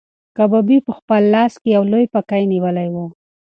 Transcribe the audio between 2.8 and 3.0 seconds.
و.